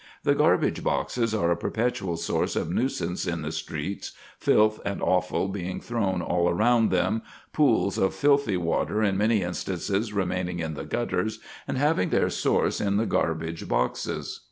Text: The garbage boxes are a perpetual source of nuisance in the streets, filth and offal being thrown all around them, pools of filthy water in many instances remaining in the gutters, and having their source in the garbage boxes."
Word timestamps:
The 0.23 0.33
garbage 0.33 0.83
boxes 0.83 1.35
are 1.35 1.51
a 1.51 1.55
perpetual 1.55 2.17
source 2.17 2.55
of 2.55 2.71
nuisance 2.71 3.27
in 3.27 3.43
the 3.43 3.51
streets, 3.51 4.13
filth 4.39 4.79
and 4.83 4.99
offal 4.99 5.47
being 5.47 5.79
thrown 5.79 6.23
all 6.23 6.49
around 6.49 6.89
them, 6.89 7.21
pools 7.53 7.99
of 7.99 8.15
filthy 8.15 8.57
water 8.57 9.03
in 9.03 9.15
many 9.15 9.43
instances 9.43 10.11
remaining 10.11 10.57
in 10.57 10.73
the 10.73 10.85
gutters, 10.85 11.37
and 11.67 11.77
having 11.77 12.09
their 12.09 12.31
source 12.31 12.81
in 12.81 12.97
the 12.97 13.05
garbage 13.05 13.67
boxes." 13.67 14.39